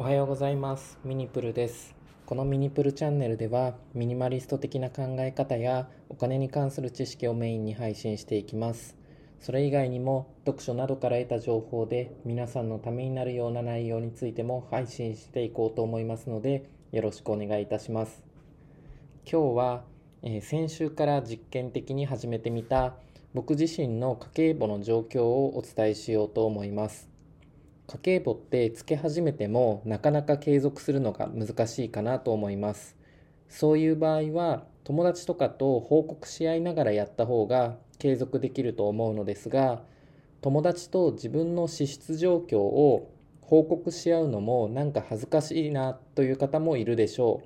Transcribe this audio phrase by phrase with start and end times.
[0.00, 0.98] おはようございます。
[1.04, 1.94] ミニプルです。
[2.24, 8.96] このミニプルチャンネルではミニマリスト的な考え方やお金に関する知識をメインに配信していきます。
[9.40, 18.24] それ以外にも読書などから得た情報で皆さんのためになるような内容についても配信していこうと思いますのでよろしくお願いいたします。
[19.30, 19.84] 今日は、
[20.22, 22.94] えー、先週から実験的に始めてみた
[23.34, 27.09] 僕自身の家計簿の状況をお伝えしようと思います。
[27.90, 32.96] 家計簿ってつけ始めてもなかなか継続するのが難しいかなと思います。
[33.48, 39.82] そういう場合は友達とかと報告し合いながらやった方が継続できると思うのですが
[40.40, 47.42] 友達と自分の支出状況を報告し合うのもなんか恥ずかしいなという方もいるでしょ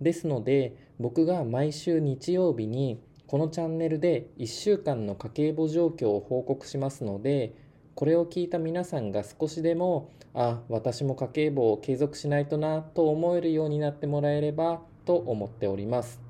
[0.00, 0.04] う。
[0.04, 7.56] ですので僕が毎週日曜日にこのチャンネルで1週間の家計簿状況を報告しますので
[7.94, 16.20] これを聞いた皆さんが少しでもあ私も家計簿を継続しないとなと思えるようになってもらえればと思っております。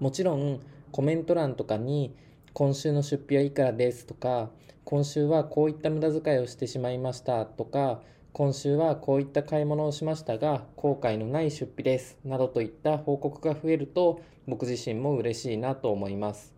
[0.00, 0.60] もちろん
[0.92, 2.14] コメント欄とかに
[2.52, 4.50] 今週の出費はいくらですとか
[4.84, 8.00] 今週はこういった無駄遣いをしてしまいましたとか
[8.32, 16.54] 今週はこういった買い物をしましたが後悔のない出費ですなどといった報告が増えると僕自身も嬉しいなと思います。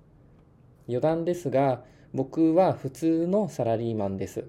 [0.88, 4.44] 余談ですが僕は普通のサラリーマンです。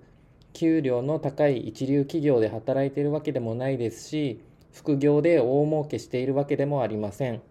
[0.51, 4.41] 給料の高い一流企業で働いているわけでもないですし、
[4.73, 7.41] 副業で大儲けしているわけでもありません。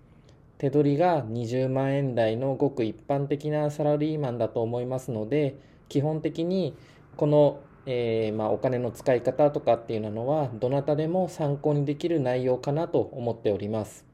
[0.59, 5.57] 手取りが20万円台のごく一般的なサラリーマンだと思いますので、
[5.89, 6.77] 基本的に
[7.17, 14.12] この、えー、まあ、お金の使い方とかっていうのは、どなたでも参考にできる内容かなと思っております。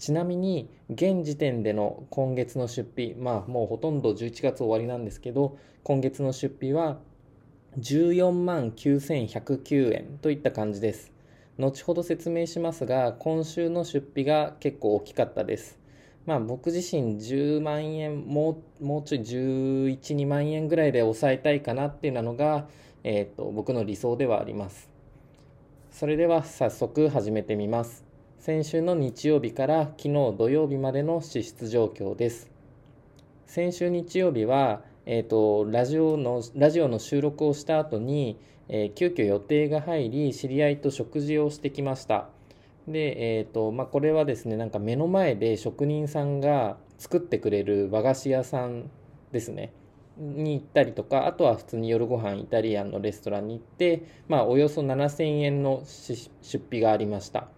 [0.00, 6.98] ちなみに現時点での今月の出費まあもうほとんど11月終わりなんですけど今月の出費は
[7.78, 11.12] 14万9109円といった感じです。
[11.58, 15.78] 後ほど説明しますが今週の出費が結構大きかったです。
[16.24, 22.66] まあ僕自身10万円もうもうちょい112万円ぐらいで抑えたいかなっていうのが、
[23.04, 24.88] えー、と僕の理想ではあります。
[25.90, 28.09] それでは早速始めてみます。
[28.40, 30.08] 先週の日曜日から昨日
[30.38, 32.50] 土曜日までの支出状況です。
[33.44, 38.40] 先週日曜日は、えーと、ラジオのラジオの収録をした後に、
[38.70, 42.30] えー、急遽予定が入り知り合いと食事をしてきました。
[42.88, 48.90] で、えーとまあ、これはですねなんか目の前で職人さんが作ってくれる和菓子屋さん
[49.32, 49.70] ですね
[50.16, 56.30] に行ったりとかあとは普通に夜ご飯イタリアンのレストランに行って、まあ、およそ7000円の出
[56.68, 57.48] 費がありました。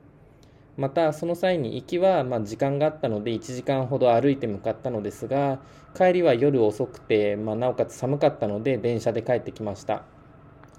[0.76, 5.60] またその際に行きはま時間があったので1時間ほど歩いて向かったのですが
[5.94, 10.04] 帰りは夜遅くて、まあ、なおかつ寒かったので電車で帰ってきました。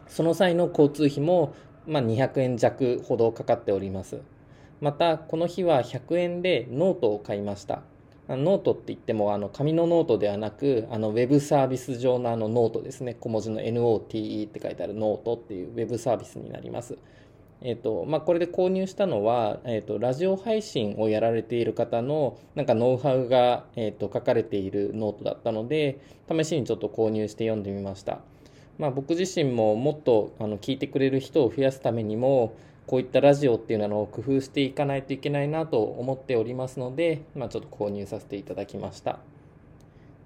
[0.07, 1.55] その際の交通費も
[1.87, 4.21] ま200円弱ほどかかっております。
[4.81, 7.83] またこの日は100円でノートを買いました。
[8.29, 13.15] ノートって言ってもあの紙のノートではなくあのウェブサービス上のあのノートですね。
[13.15, 16.97] 小文字の NOTE って書いてあるノートっていうウェブサービスになります。
[17.65, 28.19] えーとまあ、これで購入したのは、えーと、ラジオ配信をやられている方のなんかノウハウが、えーと、書かれているノートだったので試しにちょっと購入して読んでみました、
[28.77, 32.53] まあ、僕自身ももっとあの聞いてくれる人を増やすためにも
[32.85, 39.19] こういったラジオっていうのを工夫していかないといけないなと思っておりますので、まあ、ちょっと購入させていただきました。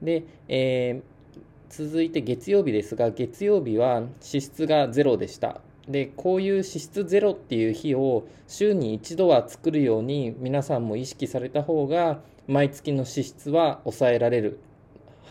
[0.02, 5.62] で、えー、続いて月曜日ですが月曜日は支出がゼロでした。
[5.88, 14.59] でこういう脂質ゼロっていう日を週に一度は作るように皆さんも意識された方が毎月の脂質は抑えられる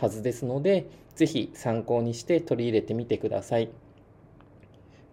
[0.00, 3.70] はずですのでぜひ参考にして取り入れてみてください。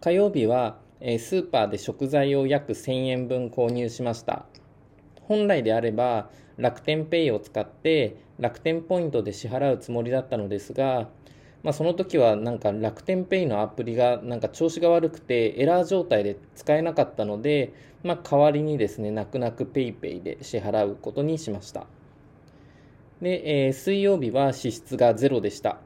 [0.02, 4.46] 火曜日はスーパーで食材を約1000円分購入しました。
[5.22, 11.08] 本来であれば楽天ペイを使って楽天ポイントで支払うつもりだったのですが
[11.64, 17.74] まあ、その時はなんか楽天ペイのアプリがなんか調子が悪くてエラー状態で使えなかったので、
[18.04, 21.88] まあ、代わりにですね泣く泣く PayPay で支払うことにしました。
[23.22, 25.78] で、えー、水曜日は支出がゼロでした。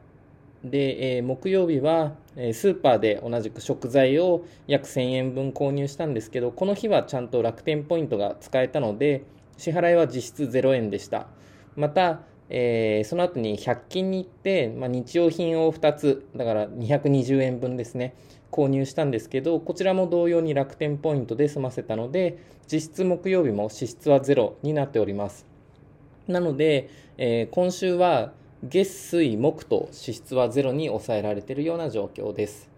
[0.64, 9.24] で、えー、木曜日は、えー、スーパーで同じく食材を約1000円分購入したんですけどこの日はちゃんと楽天ポイントが使えたので
[9.58, 11.28] 支払いは実質0円でした。
[11.76, 18.14] またえー、その後に100均に行って、まあ、日用品を2つ、だから220円分ですね、
[18.52, 22.38] 購入したんですけど、こちらも同様に楽天ポイントで済ませたので、
[22.72, 25.46] 実質木曜日も支出はゼロになっております。
[26.28, 28.34] なので、えー、今週は
[28.64, 32.70] 月水木と支出はゼロに抑えられているような状況です。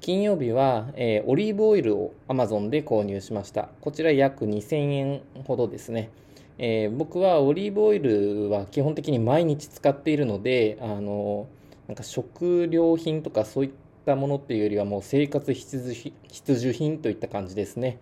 [0.00, 3.68] 金曜日は、えー、オリーブオイルを Amazon で購入しました。
[3.80, 6.10] こちら約2000円ほどですね。
[6.58, 11.48] えー、僕はオリーブオイルは基本的に毎日使っているので、あの
[11.88, 13.70] なんか食料品とかそういっ
[14.06, 17.98] たものっていうよりはもう生活必需必需品といった感じですね。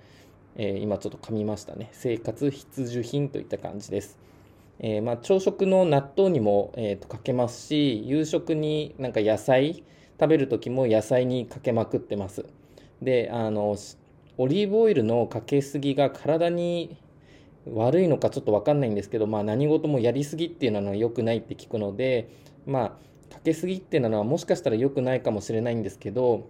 [0.57, 1.89] えー、今ちょっと噛みましたね。
[1.93, 4.19] 生活必需品といった感じです。
[4.83, 9.85] えー、まあ、朝食の納豆にも、えーと、かけますし、夕食になんか野菜
[10.19, 12.47] 食べる時も野菜にかけまくってます。
[13.03, 13.77] で、あの、
[14.39, 16.97] オリーブオイルのかけすぎが体に
[17.75, 22.29] 悪いのかちょっと分かんないんですけど、まあ、何事もやりすぎっていうのは良くないって聞くので、
[22.67, 22.99] ま
[23.31, 26.49] あ、かけすぎっていうのはもしかしたら良くないかもしれないんですけど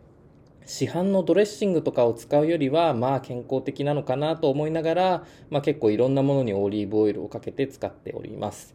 [0.67, 8.75] 市販のドレッシングとかを使うよりはまあ健康的なのかなと思いながら、まあ、結構いろんなものにオリーブオイルをかけて使っております。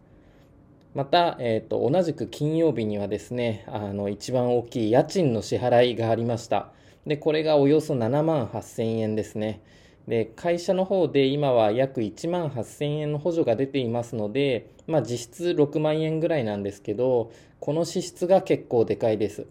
[0.94, 6.70] また、えーと、同じく金曜日にはですねあの一番大きい家賃の支払いがありました。
[7.06, 9.62] でこれがおよそ7万8000円ですね。
[10.08, 19.48] で会社の方で今は約1万8000円の補助が出ていますので、まあ、実質6万円ぐらいなんですけどこの支出が結構でかいです。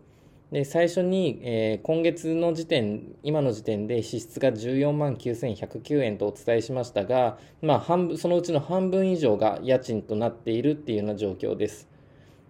[0.52, 11.88] で最初に、えー、今月の時点今の時点で支出が14万9109円とお伝えしましたが、まあ、半分そのうちの半分以上が家賃となっているっていうような状況です。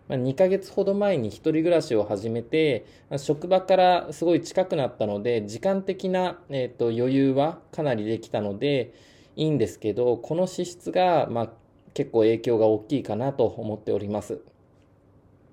[0.09, 2.85] ま2ヶ月ほど前に1人暮らしを始めて、
[3.17, 8.93] 職場からすごい近くなったので、時間的な、えーと、余裕はかなりできたので、
[9.37, 11.51] いいんですけど、この支出が、まあ、
[11.95, 14.41] 結構影響が大きいかなと思っております。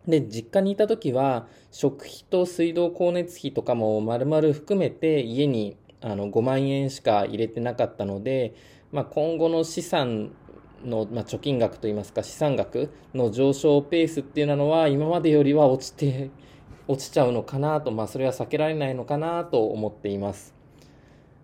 [0.08, 8.56] で、実家にいた時は、食費と水道光熱費とかも丸々含めて家にあの5万円しか入れてなかったので、
[8.92, 10.32] まあ、今後の資産
[10.86, 16.32] の、まあ、貯金額といいますか資産額の上昇ペースっていうのは今までよりは落ちて
[16.88, 20.54] 落ちちゃうのかなと、まあ、それは避けられないのかなと思っています。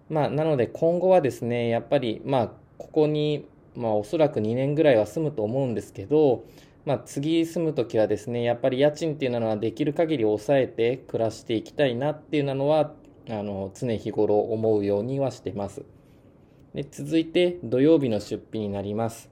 [0.10, 3.46] まあ、なので今後はですねやっぱりまあここに、
[3.76, 6.46] まあ、おそらく2年ぐらいは住むと思うんですけど、
[6.86, 12.94] まあ、次住む時はですねやっぱり家賃っていうのはできる限り抑えて暮らしていきたいなっていうのは
[13.30, 15.84] あの常日頃思うようにはしてます。
[16.74, 19.30] で続いて土曜日の出費になります。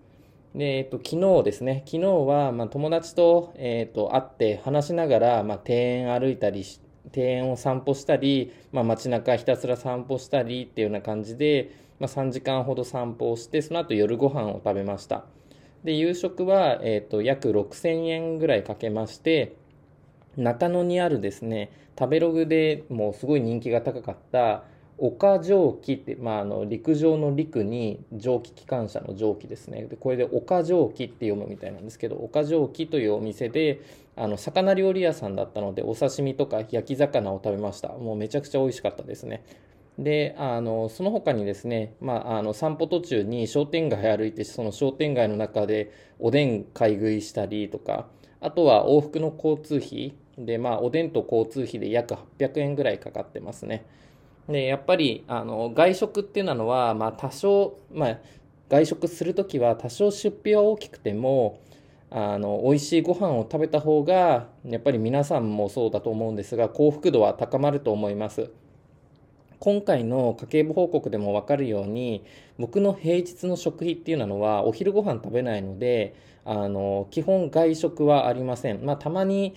[0.55, 6.79] で、えっと、昨日ですね、昨日は、まあ、友達と、えっと、会って話しながら、まあ、庭園歩いたりし
[7.13, 15.25] 庭園を散歩したり、まあ、街中ひたすら散歩したりっていうような感じで、まあ、3時間ほど散歩をして、その後夜ご飯を食べました。
[15.83, 19.55] で、夕食は、えっと、約6000円ぐらいかけまして、
[20.35, 24.63] 中野にあるですね、食べログでもうすごい人気が高かった、
[24.97, 29.83] 岡蒸気って、まあ、あの陸上の陸に蒸気機関車の蒸気ですね。
[29.83, 33.81] でこれで岡蒸気って読むみたいなんですけど岡蒸気というお店で
[34.15, 37.89] あの魚料理屋さんだったのでお刺身とか焼き魚を食べました。
[37.89, 39.43] もうめちゃくちゃ美味しかったですね。
[39.99, 48.07] であのその他にですね、まあ、あの散歩途中に商店街歩いてその商店街の中でおでん買い食いしたりとか
[48.41, 53.85] あとは往復の交通費で、まあ、おでんと交通費で約800円ぐらいかかってますね。
[54.47, 58.19] で、やっぱり、あの、外食っていうのは、まあ、多少、まあ、
[58.69, 61.61] 外食するときは多少出費は大きくても、
[62.11, 68.51] あの、美味しいご飯を食べた方が、やっぱり皆さんもそうだと思うんですが、幸福度は高まると思います。
[69.59, 72.23] 今回の家計簿報告でも分かるように
[72.57, 76.15] 僕の平日の食費っていうのはお昼ご飯食べないので
[76.47, 79.55] あの基本外食はありません、まあ、たまに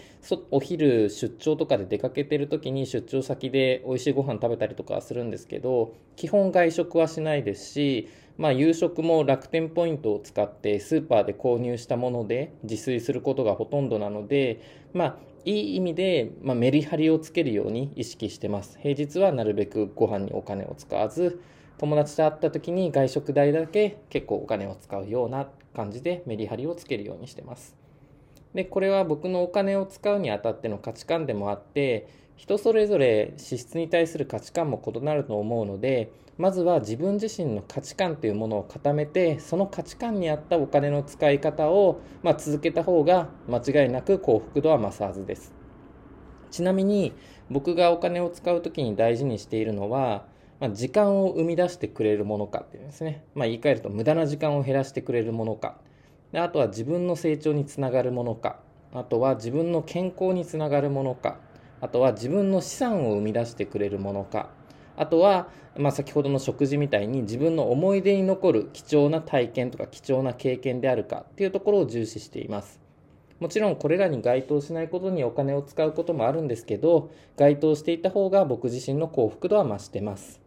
[0.50, 14.62] お昼出張とかで出かけてる時に出張先で美味しいご飯食べたりとかするんですけど基本外食はしないですし、まあ、夕食も楽天ポイントを使ってスーパーで購入したもので自炊することがほとんどなので、
[14.95, 21.40] まあ、いい意味で、まあ、メリハリをつけるように意識してます平日はなるべくご飯にお金を使わず
[21.78, 27.77] 友達と会った時に外食代だけ結構お金を使うような感じでメリハリをつけるようにしてます。
[28.55, 45.52] で、これは僕のお金を使うにあたっての価値観でもあって、人それぞれ支出に対する価値観も異なると思うので、まずは自分自身の価値観というものを固めて、その価値観に合ったお金の使い方を、まあ、続けた方が間違いなく幸福度は増すはずです。
[46.50, 47.12] ちなみに
[47.50, 50.26] 僕がお金を使う時に大事にしているのは、
[50.61, 53.25] まあ、時間を生み出してくれるものかっていうんですね。
[53.35, 55.78] まあ、言い換えると無駄な時間を減らしてくれるものか。
[56.32, 58.61] であとは自分の成長につながるものか。
[58.92, 61.38] あとは自分の健康につながるものか。
[61.80, 64.50] あとは自分の資産を生み出してくれるものか。
[64.97, 72.80] あとは、まあ、先ほどの食事みたいに自分の思い出に残る貴重な体験とか貴重な経験であるかっていうところを重視しています。
[73.38, 80.40] もちろんこれらに該当しないことにお金を使うこともあるんですけど、該当していた方が僕自身の幸福度は増してます。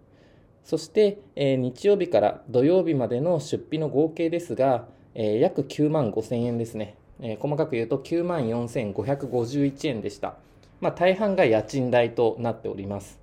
[0.66, 6.96] そして、えー、日曜日から土曜日までの出費の合計ですが、えー、約9万5千円ですね。
[7.20, 10.36] えー、細かく言うと9万4551円でした。
[10.80, 13.20] まあ、大半が家賃代となっております。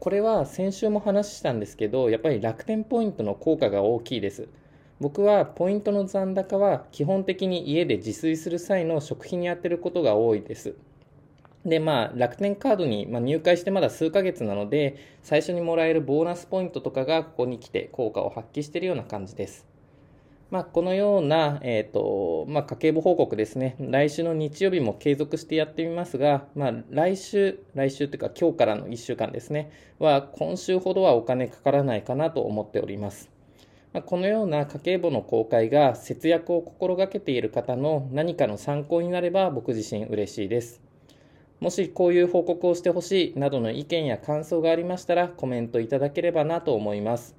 [0.00, 4.48] これは先週も話したんですけど、やっぱり楽天ポイントの効果が大きいです。
[5.00, 10.74] 僕はポイントの残高は基本的に家で自炊する際の食費に充てることが多いです。
[11.64, 19.66] で、まあ、楽天カードに、入会してまだ数ヶ月なので、最初にもらえるボーナスポイントとかがここに来て効果を発揮しているような感じです。
[20.50, 23.76] まあ、このような、え、ー、と、まあ、家計簿報告ですね。
[23.78, 33.30] 来週の日曜日も継続してやってみますが、まあ、来週、来週というか今日からの1週間ですね、は今週ほどはお金かからないかなと思っております。
[33.92, 40.80] まあ、このような家計簿の公開が節約を心がけている方の何かの参考になれば僕自身嬉しいです。
[41.60, 47.36] もしこういう報告をしてほしいなどの意見や感想がありましたらコメントいただければなと思います。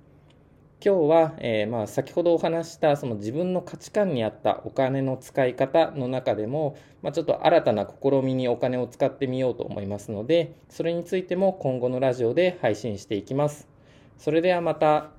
[0.82, 13.68] 今日は、えー、まあ先ほどお話したその自分の価値観に合ったお金の使い方の中でも、まあ、ちょっと新たな試みにお金を使ってみようと思いますのでそれについても今後のラジオで配信していきます。
[14.18, 15.19] それではまた。